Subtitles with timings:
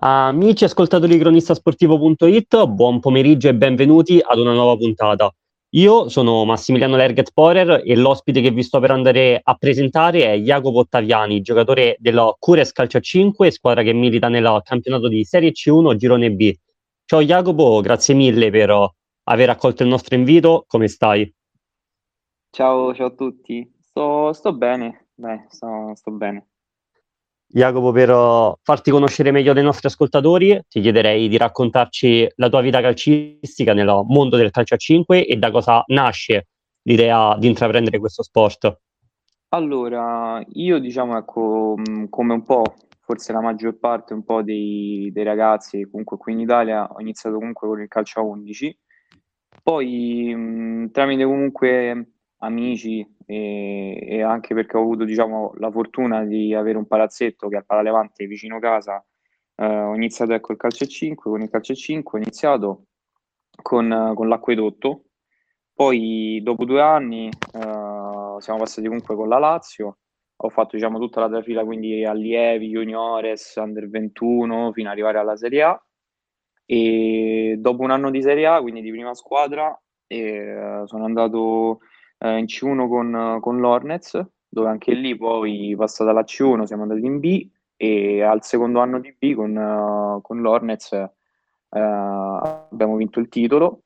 [0.00, 5.28] Amici ascoltatori di cronistasportivo.it, buon pomeriggio e benvenuti ad una nuova puntata.
[5.70, 10.36] Io sono Massimiliano Lerget Porer e l'ospite che vi sto per andare a presentare è
[10.36, 15.96] Jacopo Ottaviani, giocatore della Cures Calcio 5, squadra che milita nel campionato di Serie C1
[15.96, 16.54] Girone B.
[17.04, 18.92] Ciao Jacopo, grazie mille per
[19.24, 21.28] aver accolto il nostro invito, come stai?
[22.50, 26.50] Ciao, ciao a tutti, sto, sto bene, Beh, sto, sto bene.
[27.50, 32.60] Jacopo, per uh, farti conoscere meglio dei nostri ascoltatori, ti chiederei di raccontarci la tua
[32.60, 36.48] vita calcistica nel mondo del calcio a 5 e da cosa nasce
[36.82, 38.80] l'idea di intraprendere questo sport.
[39.50, 41.76] Allora, io diciamo, ecco,
[42.10, 42.64] come un po',
[43.00, 47.36] forse la maggior parte un po' dei, dei ragazzi, comunque qui in Italia, ho iniziato
[47.36, 48.78] comunque con il calcio a 11,
[49.62, 56.54] poi mh, tramite comunque amici e, e, anche perché ho avuto diciamo, la fortuna di
[56.54, 59.04] avere un palazzetto che è al Palalevante vicino casa.
[59.54, 62.84] Eh, ho iniziato ecco, il calcio 5, con il calcio 5 ho iniziato
[63.62, 65.04] con, con l'acquedotto,
[65.74, 69.98] poi dopo due anni eh, siamo passati comunque con la Lazio,
[70.36, 75.36] ho fatto diciamo, tutta la trafila quindi allievi, juniores, under 21 fino ad arrivare alla
[75.36, 75.82] Serie A
[76.70, 79.74] e dopo un anno di Serie A, quindi di prima squadra,
[80.06, 81.80] eh, sono andato
[82.18, 87.04] eh, in C1 con, con l'Hornets, dove anche lì poi passata la C1 siamo andati
[87.04, 93.20] in B e al secondo anno di B con, uh, con l'Hornets uh, abbiamo vinto
[93.20, 93.82] il titolo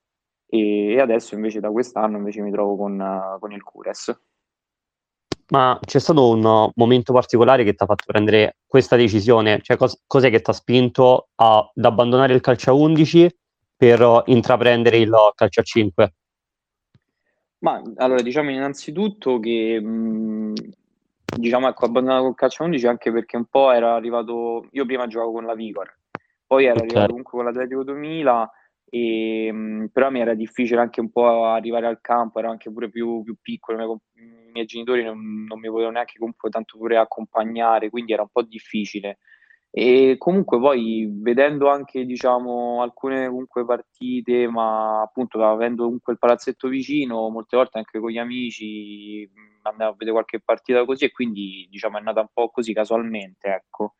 [0.47, 4.21] e, adesso invece da quest'anno invece mi trovo con, uh, con il Cures.
[5.49, 9.61] Ma c'è stato un momento particolare che ti ha fatto prendere questa decisione?
[9.61, 13.29] Cioè, cos- cos'è che ti ha spinto ad abbandonare il calcio a 11
[13.77, 16.15] per intraprendere il calcio a 5?
[17.63, 20.53] Ma allora diciamo innanzitutto che mh,
[21.37, 25.33] diciamo ecco, abbandonato il calcio 11 anche perché un po' era arrivato, io prima giocavo
[25.33, 25.97] con la Vigor,
[26.45, 26.87] poi ero okay.
[26.87, 28.51] arrivato comunque con l'Atletico 2000
[28.91, 32.91] e mh, però mi era difficile anche un po' arrivare al campo, ero anche pure
[32.91, 36.77] più, più piccolo, i miei, i miei genitori non, non mi potevano neanche comunque tanto
[36.79, 39.19] pure accompagnare, quindi era un po' difficile.
[39.75, 46.69] E comunque poi vedendo anche diciamo alcune comunque partite, ma appunto avendo comunque il palazzetto
[46.69, 49.27] vicino, molte volte anche con gli amici
[49.63, 53.49] andavo a vedere qualche partita così e quindi diciamo è nata un po' così casualmente,
[53.49, 53.95] ecco.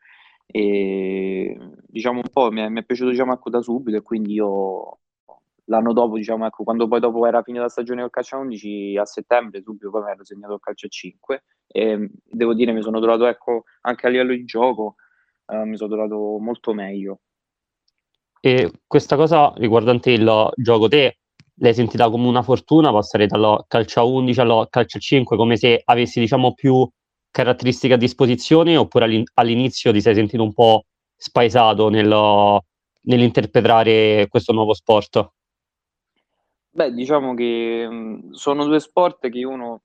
[0.45, 1.57] E
[1.87, 4.99] diciamo un po' mi è, mi è piaciuto diciamo ecco da subito e quindi io
[5.67, 9.07] l'anno dopo, diciamo ecco, quando poi dopo era finita la stagione col calcio 11 a
[9.07, 13.25] settembre, subito poi mi ero segnato il calcio 5 e devo dire mi sono trovato
[13.27, 14.97] ecco anche a livello di gioco
[15.47, 17.21] eh, mi sono trovato molto meglio.
[18.41, 21.19] E questa cosa riguardante il gioco, te
[21.57, 25.57] l'hai sentita come una fortuna passare dal calcio a 11 al calcio a 5, come
[25.57, 26.89] se avessi diciamo più
[27.31, 30.85] caratteristiche a disposizione, oppure all'inizio ti sei sentito un po'
[31.17, 32.61] spaesato nel,
[33.03, 35.31] nell'interpretare questo nuovo sport?
[36.71, 37.89] Beh, diciamo che
[38.33, 39.83] sono due sport che uno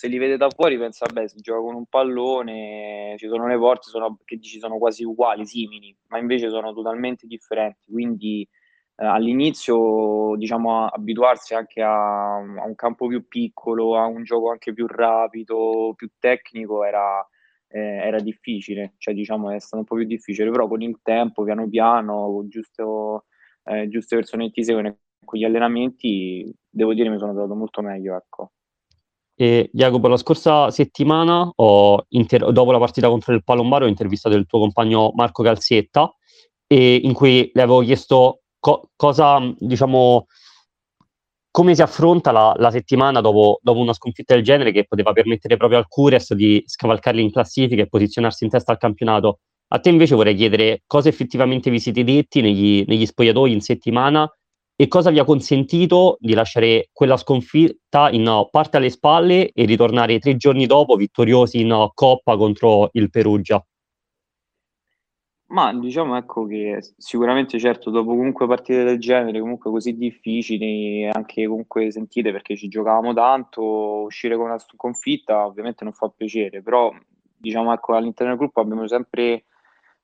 [0.00, 3.58] se li vede da fuori pensa, beh, si gioca con un pallone, ci sono le
[3.58, 7.92] porte sono, che ci sono quasi uguali, simili, ma invece sono totalmente differenti.
[7.92, 8.48] Quindi
[8.96, 14.72] eh, all'inizio, diciamo, abituarsi anche a, a, un campo più piccolo, a un gioco anche
[14.72, 17.20] più rapido, più tecnico, era,
[17.68, 21.44] eh, era difficile, cioè diciamo è stato un po' più difficile, però con il tempo,
[21.44, 23.26] piano piano, con giusto,
[23.64, 27.82] eh, giuste persone che ti seguono con gli allenamenti, devo dire mi sono trovato molto
[27.82, 28.52] meglio, ecco.
[29.40, 31.50] E Jacopo, la scorsa settimana,
[32.08, 36.14] inter- dopo la partita contro il Palombaro, ho intervistato il tuo compagno Marco Calzetta,
[36.66, 40.26] in cui le avevo chiesto co- cosa, diciamo,
[41.50, 45.56] come si affronta la, la settimana dopo, dopo, una sconfitta del genere che poteva permettere
[45.56, 49.38] proprio al Cures di scavalcarli in classifica e posizionarsi in testa al campionato.
[49.68, 54.30] A te invece vorrei chiedere cosa effettivamente vi siete detti negli, negli spogliatoi in settimana
[54.80, 60.18] e cosa vi ha consentito di lasciare quella sconfitta in parte alle spalle e ritornare
[60.18, 63.62] tre giorni dopo vittoriosi in Coppa contro il Perugia?
[65.48, 71.46] Ma diciamo ecco che sicuramente certo dopo comunque partite del genere comunque così difficili anche
[71.46, 73.62] comunque sentite perché ci giocavamo tanto
[74.04, 76.90] uscire con una sconfitta ovviamente non fa piacere però
[77.36, 79.44] diciamo ecco all'interno del gruppo abbiamo sempre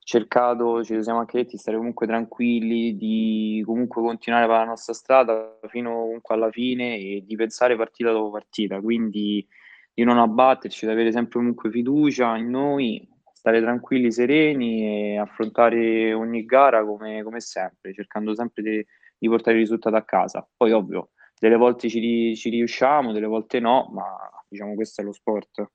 [0.07, 5.59] cercato, ci siamo anche detti, stare comunque tranquilli, di comunque continuare per la nostra strada
[5.67, 9.45] fino comunque alla fine e di pensare partita dopo partita, quindi
[9.93, 16.13] di non abbatterci, di avere sempre comunque fiducia in noi, stare tranquilli, sereni e affrontare
[16.13, 18.87] ogni gara come, come sempre, cercando sempre di,
[19.19, 20.49] di, portare il risultato a casa.
[20.57, 24.05] Poi ovvio, delle volte ci, ci riusciamo, delle volte no, ma
[24.49, 25.69] diciamo questo è lo sport.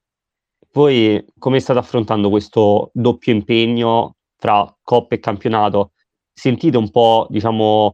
[0.71, 5.91] Voi come state affrontando questo doppio impegno tra Coppa e campionato,
[6.33, 7.93] sentite un po', diciamo,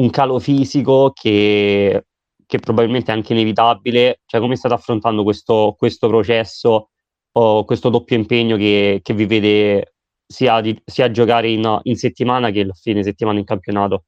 [0.00, 2.06] un calo fisico che,
[2.44, 4.22] che probabilmente è anche inevitabile?
[4.26, 6.90] Cioè, come state affrontando questo, questo processo
[7.30, 9.94] o questo doppio impegno che, che vi vede
[10.26, 14.06] sia, di, sia giocare in, in settimana che il fine settimana in campionato?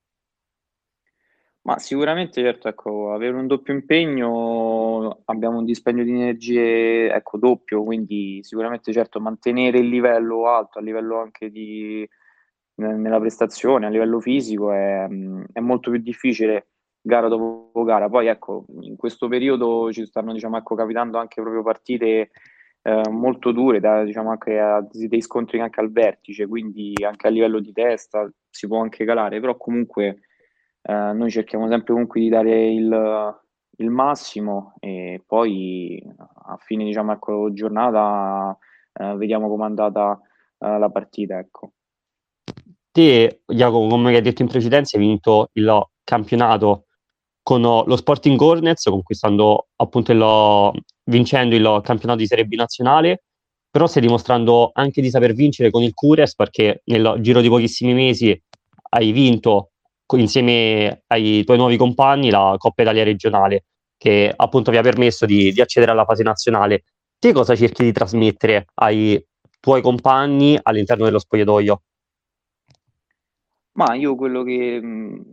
[1.69, 7.85] Ma sicuramente, certo, ecco, avere un doppio impegno, abbiamo un dispendio di energie, ecco, doppio,
[7.85, 12.09] quindi sicuramente, certo, mantenere il livello alto, a livello anche di,
[12.77, 15.07] nella prestazione, a livello fisico, è,
[15.53, 16.69] è molto più difficile
[17.03, 18.09] gara dopo gara.
[18.09, 22.31] Poi, ecco, in questo periodo ci stanno, diciamo, ecco, capitando anche proprio partite
[22.81, 27.31] eh, molto dure, da, diciamo, anche a, dei scontri anche al vertice, quindi anche a
[27.31, 30.21] livello di testa si può anche calare, però comunque
[30.89, 33.41] eh, noi cerchiamo sempre comunque di dare il,
[33.77, 36.03] il, massimo e poi
[36.47, 38.57] a fine diciamo, ecco, giornata
[38.95, 40.19] eh, vediamo com'è andata
[40.59, 41.39] eh, la partita.
[41.39, 41.73] Ecco.
[42.91, 46.87] Te, Jacopo, come hai detto in precedenza, hai vinto il campionato
[47.43, 53.25] con lo Sporting Hornets, conquistando appunto il, vincendo il campionato di Serie B nazionale,
[53.71, 57.93] però stai dimostrando anche di saper vincere con il Cures perché nel giro di pochissimi
[57.93, 58.43] mesi
[58.91, 59.73] hai vinto
[60.17, 63.65] insieme ai tuoi nuovi compagni la Coppa Italia regionale,
[63.97, 66.85] che appunto vi ha permesso di, di accedere alla fase nazionale.
[67.19, 69.23] Te cosa cerchi di trasmettere ai
[69.61, 71.83] tuoi compagni all'interno dello spogliatoio?
[73.73, 74.81] Ma io quello che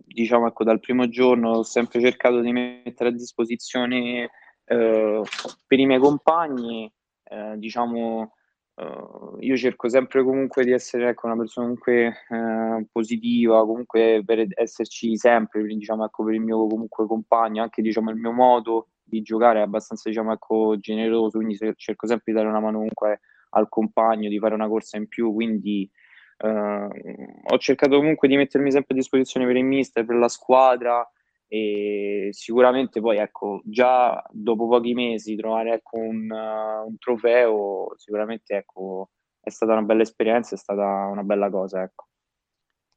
[0.06, 4.30] diciamo ecco dal primo giorno ho sempre cercato di mettere a disposizione
[4.66, 5.22] eh,
[5.66, 6.92] per i miei compagni,
[7.24, 8.34] eh, diciamo
[8.76, 14.46] Uh, io cerco sempre comunque di essere ecco, una persona comunque uh, positiva, comunque per
[14.54, 19.22] esserci sempre, diciamo, ecco, per il mio comunque compagno, anche diciamo, il mio modo di
[19.22, 23.70] giocare è abbastanza diciamo, ecco, generoso, quindi cerco sempre di dare una mano comunque al
[23.70, 25.90] compagno, di fare una corsa in più, quindi
[26.40, 31.10] uh, ho cercato comunque di mettermi sempre a disposizione per il mister, per la squadra,
[31.48, 38.56] e sicuramente poi ecco già dopo pochi mesi trovare ecco, un, uh, un, trofeo sicuramente
[38.56, 39.10] ecco,
[39.40, 42.08] è stata una bella esperienza, è stata una bella cosa ecco.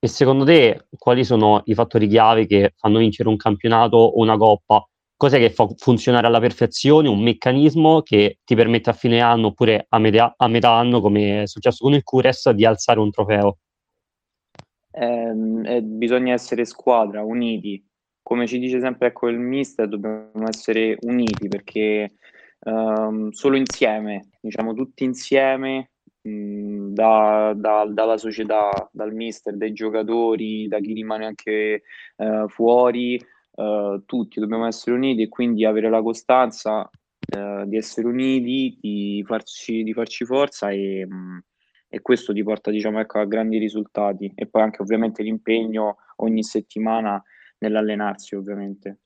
[0.01, 4.37] E secondo te quali sono i fattori chiave che fanno vincere un campionato o una
[4.37, 4.87] coppa?
[5.17, 7.09] Cos'è che fa funzionare alla perfezione?
[7.09, 11.43] Un meccanismo che ti permette a fine anno oppure a metà, a metà anno, come
[11.43, 13.59] è successo con il Cures, di alzare un trofeo?
[14.93, 15.35] Eh,
[15.65, 17.85] eh, bisogna essere squadra, uniti,
[18.29, 22.17] come ci dice sempre ecco, il mister, dobbiamo essere uniti perché
[22.65, 30.69] um, solo insieme, diciamo tutti insieme, mh, da, da, dalla società, dal mister, dai giocatori,
[30.69, 31.85] da chi rimane anche
[32.17, 33.19] uh, fuori,
[33.53, 39.25] uh, tutti dobbiamo essere uniti e quindi avere la costanza uh, di essere uniti, di
[39.27, 41.45] farci, di farci forza e, mh,
[41.89, 44.31] e questo ti porta diciamo, ecco, a grandi risultati.
[44.35, 47.23] E poi anche ovviamente l'impegno ogni settimana
[47.59, 49.01] nell'allenarsi ovviamente.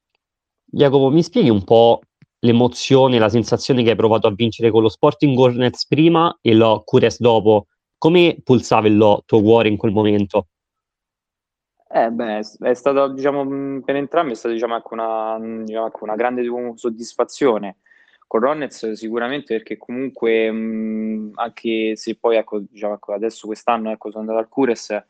[0.65, 2.01] Jacopo, mi spieghi un po'
[2.41, 6.83] l'emozione, la sensazione che hai provato a vincere con lo Sporting Hornets prima e lo
[6.85, 7.67] Cures dopo?
[7.99, 10.49] Come pulsava il tuo cuore in quel momento?
[11.95, 16.17] Eh beh, è stata, diciamo, per entrambi è stata diciamo, ecco una, diciamo, ecco una
[16.17, 16.43] grande
[16.75, 17.77] soddisfazione.
[18.27, 24.11] Con Ronez sicuramente perché comunque mh, anche se poi ecco, diciamo, ecco, adesso quest'anno ecco,
[24.11, 25.05] sono andato al Cures,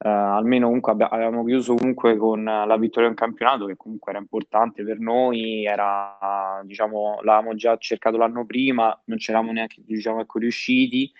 [0.00, 4.20] eh, almeno comunque abbi- avevamo chiuso comunque con la vittoria in campionato che comunque era
[4.20, 10.38] importante per noi, era, diciamo, l'avevamo già cercato l'anno prima, non c'eravamo neanche diciamo, ecco,
[10.38, 11.10] riusciti,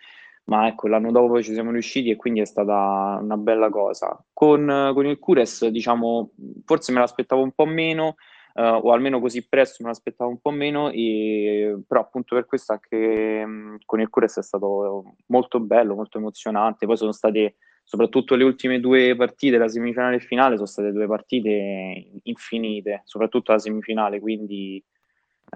[0.45, 4.17] ma ecco, l'anno dopo ci siamo riusciti e quindi è stata una bella cosa.
[4.33, 6.31] Con, con il Cures, diciamo,
[6.65, 8.15] forse me l'aspettavo un po' meno,
[8.55, 12.73] uh, o almeno così presto me l'aspettavo un po' meno, e, però appunto per questo
[12.73, 17.57] anche mh, con il Cures è stato molto bello, molto emozionante, poi sono state
[17.89, 23.53] soprattutto le ultime due partite, la semifinale e finale, sono state due partite infinite, soprattutto
[23.53, 24.77] la semifinale, quindi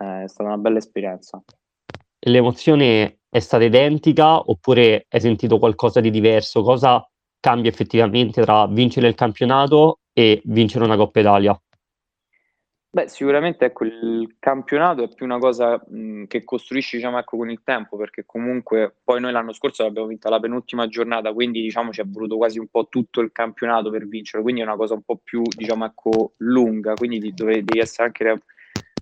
[0.01, 1.43] eh, è stata una bella esperienza.
[2.21, 6.63] L'emozione è stata identica oppure hai sentito qualcosa di diverso?
[6.63, 7.07] Cosa
[7.39, 11.63] cambia effettivamente tra vincere il campionato e vincere una Coppa Italia?
[12.95, 17.49] Beh, sicuramente ecco, il campionato è più una cosa mh, che costruisci diciamo, ecco, con
[17.49, 21.91] il tempo, perché comunque poi noi l'anno scorso l'abbiamo vinta la penultima giornata, quindi diciamo
[21.91, 24.93] ci è voluto quasi un po' tutto il campionato per vincere, quindi è una cosa
[24.93, 28.43] un po' più diciamo, ecco, lunga, quindi dove devi essere anche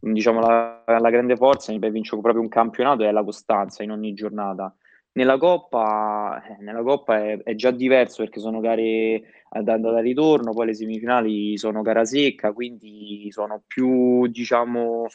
[0.01, 4.13] diciamo, la, la grande forza per vincere proprio un campionato è la costanza in ogni
[4.15, 4.73] giornata.
[5.13, 10.53] Nella Coppa, eh, nella Coppa è, è, già diverso perché sono gare andata da ritorno,
[10.53, 15.07] poi le semifinali sono gara secca, quindi sono più, diciamo,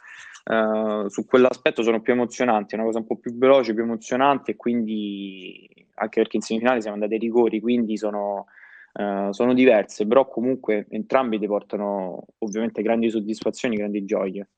[0.43, 4.51] eh, su quell'aspetto sono più emozionanti, è una cosa un po' più veloce, più emozionante
[4.51, 8.45] e quindi anche perché in semifinale siamo andati ai rigori, quindi sono,
[8.93, 14.49] uh, sono diverse, però comunque entrambi ti portano ovviamente grandi soddisfazioni, grandi gioie.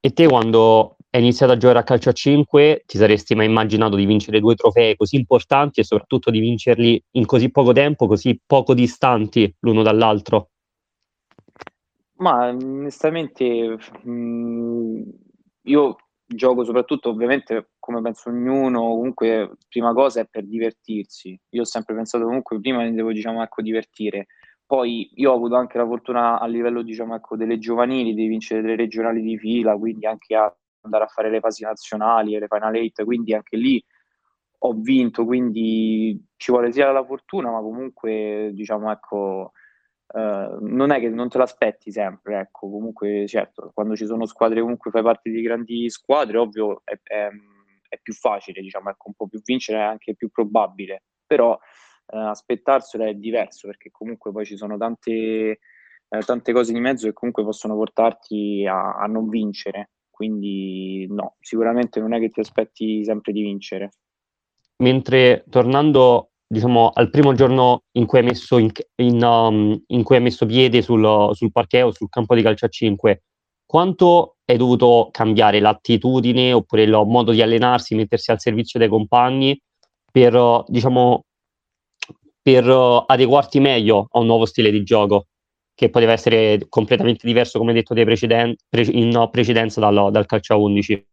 [0.00, 3.96] E te quando hai iniziato a giocare a calcio a 5 ti saresti mai immaginato
[3.96, 8.40] di vincere due trofei così importanti e soprattutto di vincerli in così poco tempo, così
[8.46, 10.50] poco distanti l'uno dall'altro?
[12.18, 15.02] Ma onestamente mh, mm,
[15.62, 21.36] io gioco soprattutto ovviamente come penso ognuno, comunque prima cosa è per divertirsi.
[21.50, 24.26] Io ho sempre pensato comunque prima mi devo diciamo ecco divertire.
[24.64, 28.60] Poi io ho avuto anche la fortuna a livello diciamo ecco delle giovanili di vincere
[28.60, 32.46] delle regionali di fila, quindi anche a andare a fare le fasi nazionali e le
[32.48, 33.84] final eight, quindi anche lì
[34.60, 39.52] ho vinto, quindi ci vuole sia la fortuna, ma comunque diciamo ecco
[40.10, 44.62] Uh, non è che non te l'aspetti sempre, ecco, comunque certo, quando ci sono squadre
[44.62, 47.28] comunque fai parte di grandi squadre, ovvio è, è,
[47.88, 52.16] è più facile, diciamo, ecco, un po' più vincere è anche più probabile, però uh,
[52.16, 55.58] aspettarselo è diverso perché comunque poi ci sono tante,
[56.08, 61.36] uh, tante cose di mezzo che comunque possono portarti a, a non vincere, quindi no,
[61.38, 63.90] sicuramente non è che ti aspetti sempre di vincere.
[64.78, 70.16] Mentre tornando diciamo, al primo giorno in cui hai messo, in, in, um, in cui
[70.16, 73.22] hai messo piede sul, sul parquet sul campo di calcio a 5,
[73.64, 79.56] quanto hai dovuto cambiare l'attitudine oppure il modo di allenarsi, mettersi al servizio dei compagni
[80.10, 81.26] per, diciamo,
[82.42, 85.26] per adeguarti meglio a un nuovo stile di gioco
[85.78, 90.56] che poteva essere completamente diverso, come detto preceden- pre- in precedenza dal, dal calcio a
[90.56, 91.06] 11?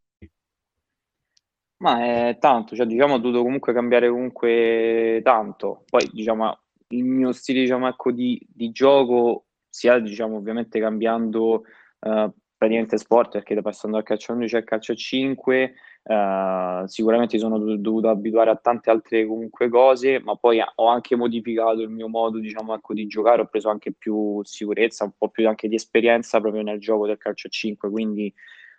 [1.84, 5.84] Ma è tanto, cioè diciamo ho dovuto comunque cambiare comunque tanto.
[5.88, 11.62] Poi diciamo il mio stile diciamo, ecco, di, di gioco sia diciamo ovviamente cambiando
[12.00, 15.74] uh, praticamente sport perché passando dal calcio a 11 al calcio a 5
[16.08, 21.16] uh, eh, sicuramente sono dovuto abituare a tante altre comunque cose ma poi ho anche
[21.16, 25.30] modificato il mio modo diciamo ecco, di giocare ho preso anche più sicurezza un po'
[25.30, 28.34] più anche di esperienza proprio nel gioco del calcio a 5 quindi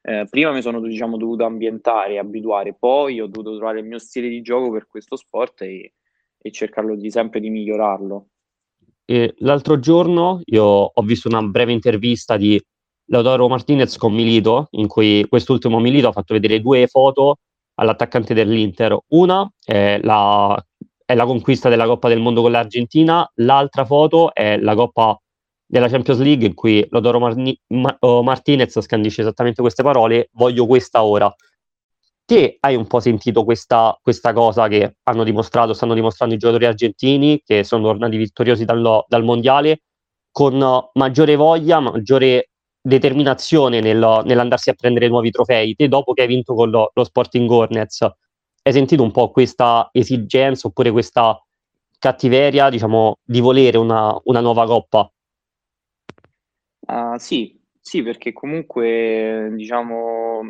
[0.09, 4.29] eh, prima mi sono diciamo, dovuto ambientare, abituare, poi ho dovuto trovare il mio stile
[4.29, 5.95] di gioco per questo sport e,
[6.39, 8.29] e cercarlo di sempre di migliorarlo.
[9.05, 12.61] E l'altro giorno io ho visto una breve intervista di
[13.07, 17.39] Lautaro Martinez con Milito, in cui quest'ultimo Milito ha fatto vedere due foto
[17.75, 18.99] all'attaccante dell'Inter.
[19.09, 20.61] Una è la,
[21.05, 25.21] è la conquista della Coppa del Mondo con l'Argentina, l'altra foto è la Coppa
[25.67, 30.67] della Champions League in cui Lodoro Marni- Ma- oh, Martinez scandisce esattamente queste parole, voglio
[30.67, 31.33] questa ora.
[32.25, 36.67] Te hai un po' sentito questa, questa, cosa che hanno dimostrato, stanno dimostrando i giocatori
[36.67, 39.83] argentini che sono tornati vittoriosi dal, dal mondiale
[40.33, 40.59] con
[40.95, 42.51] maggiore voglia, maggiore
[42.87, 45.75] determinazione nel, nell'andarsi a prendere nuovi trofei.
[45.75, 48.03] Te dopo che hai vinto con lo, lo Sporting Hornets,
[48.63, 51.41] hai sentito un po' questa esigenza oppure questa
[51.99, 55.11] cattiveria, diciamo, di volere una, una nuova coppa?
[56.87, 60.43] Uh, sì, sì, perché comunque diciamo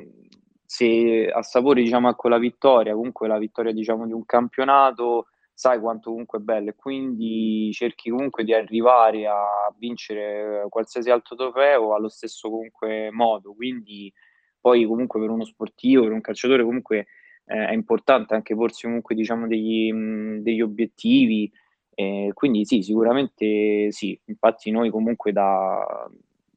[0.66, 6.10] se assapori diciamo ecco la vittoria, comunque la vittoria diciamo di un campionato, sai quanto
[6.10, 12.10] comunque è bello e quindi cerchi comunque di arrivare a vincere qualsiasi altro trofeo allo
[12.10, 14.12] stesso comunque modo, quindi
[14.60, 17.06] poi comunque per uno sportivo, per un calciatore comunque
[17.46, 21.50] eh, è importante anche porsi comunque diciamo degli, mh, degli obiettivi.
[21.94, 26.06] Eh, quindi sì, sicuramente sì, infatti noi comunque da,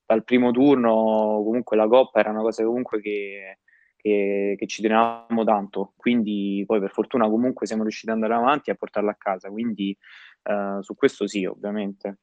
[0.05, 3.59] dal primo turno comunque la Coppa era una cosa comunque che,
[4.01, 8.69] che, che, ci tenevamo tanto, quindi poi per fortuna comunque siamo riusciti ad andare avanti
[8.69, 9.95] e a portarla a casa, quindi
[10.43, 12.19] eh, su questo sì, ovviamente.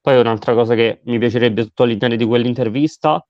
[0.00, 3.24] Poi un'altra cosa che mi piacerebbe sottolineare di quell'intervista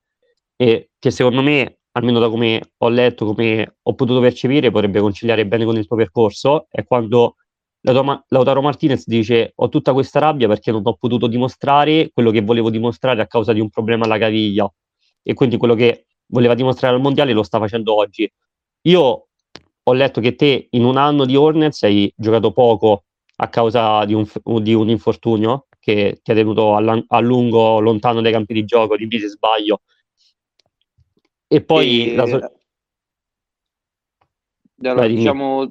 [0.54, 5.46] e che secondo me, almeno da come ho letto, come ho potuto percepire, potrebbe conciliare
[5.46, 7.36] bene con il tuo percorso, è quando
[7.80, 12.70] Lautaro Martinez dice ho tutta questa rabbia perché non ho potuto dimostrare quello che volevo
[12.70, 14.70] dimostrare a causa di un problema alla caviglia.
[15.22, 18.30] E quindi quello che voleva dimostrare al mondiale lo sta facendo oggi.
[18.82, 19.26] Io
[19.82, 23.04] ho letto che te in un anno di Hornets hai giocato poco
[23.37, 24.26] a causa di un,
[24.62, 28.97] di un infortunio che ti ha tenuto a, a, lungo lontano dai campi di gioco,
[28.97, 29.80] dimmi se sbaglio.
[31.47, 32.12] E poi...
[32.12, 32.14] E...
[32.14, 32.52] La so-
[34.80, 35.68] allora, diciamo,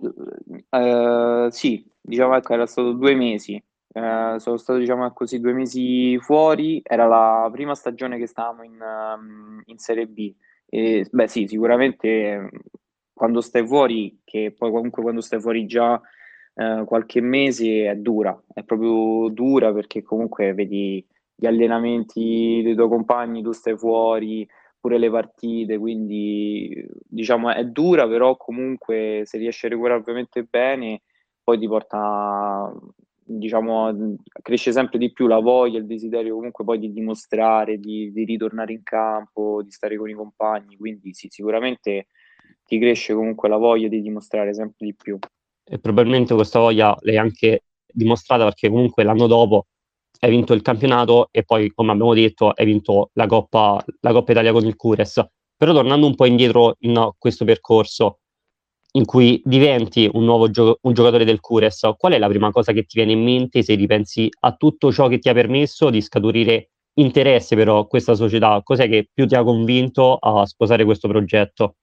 [0.69, 3.61] eh, sì, diciamo ecco, era stato due mesi,
[3.93, 8.77] eh, sono stato diciamo così due mesi fuori, era la prima stagione che stavamo in,
[8.79, 10.33] um, in Serie B.
[10.69, 12.49] E, beh sì, sicuramente
[13.13, 15.99] quando stai fuori, che poi comunque quando stai fuori già
[16.55, 21.03] eh, qualche mese è dura, è proprio dura perché comunque vedi
[21.35, 24.47] gli allenamenti dei tuoi compagni, tu stai fuori,
[24.79, 31.01] pure le partite, quindi diciamo è dura, però comunque se riesci a recuperare ovviamente bene
[31.43, 32.71] poi ti porta,
[33.27, 38.23] diciamo, cresce sempre di più la voglia, il desiderio comunque poi di dimostrare, di, di
[38.23, 42.07] ritornare in campo, di stare con i compagni, quindi sì, sicuramente
[42.65, 45.17] ti cresce comunque la voglia di dimostrare sempre di più.
[45.63, 49.67] E probabilmente questa voglia l'hai anche dimostrata perché comunque l'anno dopo
[50.19, 54.31] hai vinto il campionato e poi, come abbiamo detto, hai vinto la Coppa, la Coppa
[54.31, 55.23] Italia con il Cures.
[55.55, 58.19] Però tornando un po' indietro in questo percorso
[58.97, 62.71] in cui diventi un nuovo gio- un giocatore del Cures, qual è la prima cosa
[62.73, 66.01] che ti viene in mente se ripensi a tutto ciò che ti ha permesso di
[66.01, 68.61] scaturire interesse per questa società?
[68.63, 71.75] Cos'è che più ti ha convinto a sposare questo progetto?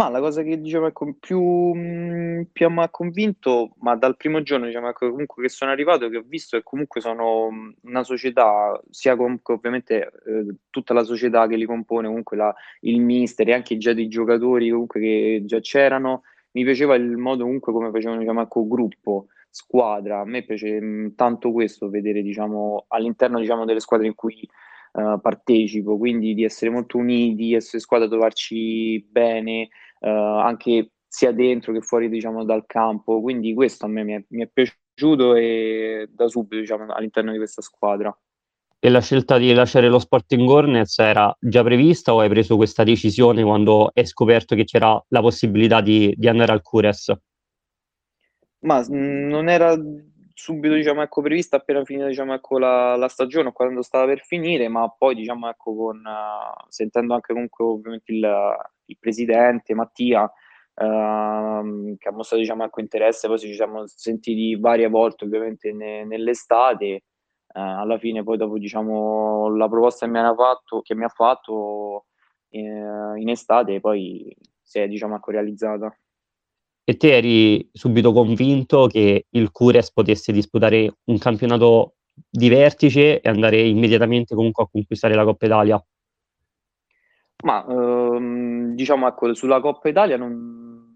[0.00, 4.42] Ma la cosa che diciamo ecco, più, mh, più mi ha convinto, ma dal primo
[4.42, 7.50] giorno diciamo, ecco, comunque che sono arrivato, che ho visto che comunque sono
[7.82, 12.98] una società, sia comunque ovviamente eh, tutta la società che li compone, comunque la, il
[12.98, 17.70] mister e anche già dei giocatori comunque che già c'erano, mi piaceva il modo comunque
[17.70, 23.38] come facevano diciamo, ecco, gruppo, squadra, a me piace mh, tanto questo, vedere diciamo, all'interno
[23.38, 24.48] diciamo, delle squadre in cui
[24.92, 29.68] uh, partecipo, quindi di essere molto uniti, essere squadra, trovarci bene,
[30.00, 34.24] uh, anche sia dentro che fuori diciamo, dal campo, quindi questo a me mi è,
[34.28, 38.16] mi è piaciuto e da subito diciamo, all'interno di questa squadra.
[38.82, 42.82] E la scelta di lasciare lo Sporting Hornets era già prevista o hai preso questa
[42.82, 47.12] decisione quando hai scoperto che c'era la possibilità di, di andare al Cures?
[48.60, 49.76] Ma non era
[50.40, 54.68] subito diciamo, ecco, prevista appena finita diciamo, ecco, la, la, stagione quando stava per finire,
[54.68, 58.56] ma poi diciamo, ecco, con, uh, sentendo anche comunque ovviamente il,
[58.86, 64.88] il presidente Mattia uh, che ha mostrato diciamo, ecco, interesse, poi ci siamo sentiti varie
[64.88, 67.04] volte ovviamente ne, nell'estate,
[67.54, 72.06] uh, alla fine poi dopo diciamo, la proposta che mi, fatto, che mi ha fatto
[72.48, 75.94] eh, in estate poi si è diciamo, ecco, realizzata.
[76.84, 81.94] E te eri subito convinto che il Cures potesse disputare un campionato
[82.28, 85.84] di vertice e andare immediatamente comunque a conquistare la Coppa Italia?
[87.44, 90.94] Ma ehm, diciamo ecco, sulla Coppa Italia non...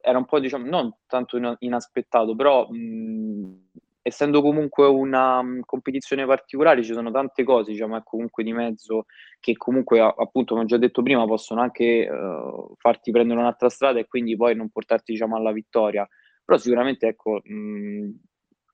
[0.00, 3.67] era un po' diciamo non tanto inaspettato, però mh,
[4.08, 9.06] essendo comunque una um, competizione particolare, ci sono tante cose, diciamo, ecco, comunque di mezzo
[9.40, 13.98] che comunque, appunto, come ho già detto prima, possono anche uh, farti prendere un'altra strada
[13.98, 16.06] e quindi poi non portarti, diciamo, alla vittoria.
[16.44, 18.10] Però sicuramente, ecco, mh,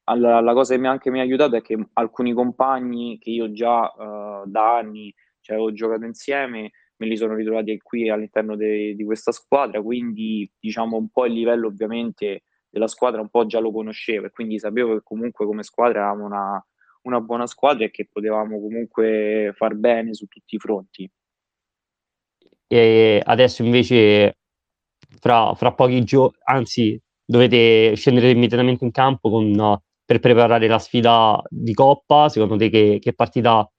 [0.04, 3.52] alla, la cosa che mi, anche mi ha aiutato è che alcuni compagni che io
[3.52, 8.94] già uh, da anni cioè, ho giocato insieme, me li sono ritrovati qui all'interno de,
[8.94, 13.60] di questa squadra, quindi diciamo un po' il livello ovviamente della squadra un po' già
[13.60, 16.66] lo conoscevo e quindi sapevo che comunque come squadra eravamo una,
[17.02, 21.08] una buona squadra e che potevamo comunque far bene su tutti i fronti.
[22.66, 24.38] E adesso invece
[25.20, 31.40] fra, fra pochi giorni, anzi dovete scendere immediatamente in campo con, per preparare la sfida
[31.48, 33.70] di Coppa, secondo te che, che partita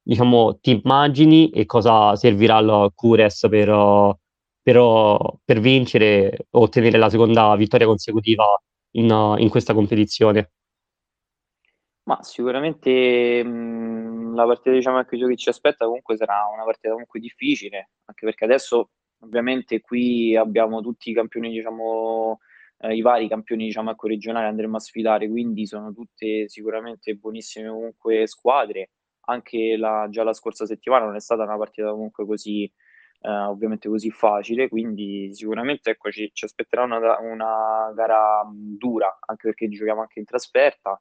[0.00, 4.16] diciamo, ti immagini e cosa servirà al Cures per,
[4.66, 8.60] però per vincere o ottenere la seconda vittoria consecutiva
[8.96, 10.50] in, in questa competizione?
[12.02, 17.90] Ma sicuramente mh, la partita diciamo, che ci aspetta comunque sarà una partita comunque difficile,
[18.06, 22.40] anche perché adesso ovviamente qui abbiamo tutti i campioni, diciamo,
[22.78, 27.68] eh, i vari campioni diciamo, ecco, regionali andremo a sfidare, quindi sono tutte sicuramente buonissime
[27.68, 28.90] comunque squadre.
[29.28, 32.68] Anche la, già la scorsa settimana non è stata una partita comunque così
[33.20, 39.48] eh, ovviamente così facile, quindi sicuramente ecco, ci, ci aspetterà una, una, gara dura, anche
[39.48, 41.00] perché giochiamo anche in trasferta.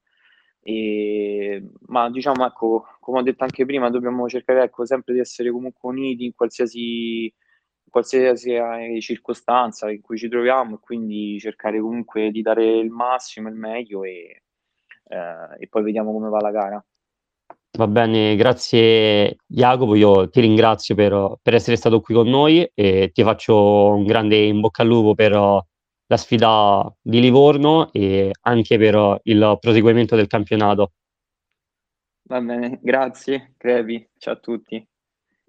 [0.62, 5.52] E, ma diciamo, ecco, come ho detto anche prima, dobbiamo cercare ecco, sempre di essere
[5.52, 11.80] comunque uniti in qualsiasi, in qualsiasi eh, circostanza in cui ci troviamo e quindi cercare
[11.80, 14.42] comunque di dare il massimo, il meglio e,
[15.08, 16.86] eh, e poi vediamo come va la gara.
[17.78, 23.12] Va bene, grazie Jacopo, io ti ringrazio per, per, essere stato qui con noi e
[23.14, 28.78] ti faccio un grande in bocca al lupo per la sfida di Livorno e anche
[28.78, 30.94] per il proseguimento del campionato.
[32.30, 34.88] Va bene, grazie, Crevi, ciao a tutti.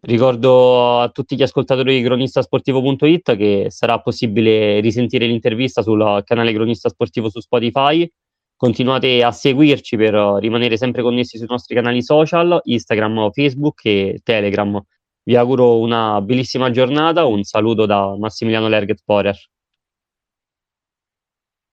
[0.00, 6.88] Ricordo a tutti gli ascoltatori di cronistasportivo.it che sarà possibile risentire l'intervista sul canale Cronista
[6.88, 8.08] Sportivo su Spotify
[8.58, 14.82] Continuate a seguirci per rimanere sempre connessi sui nostri canali social, Instagram, Facebook e Telegram.
[15.22, 19.36] Vi auguro una bellissima giornata, un saluto da Massimiliano Lerget Porer.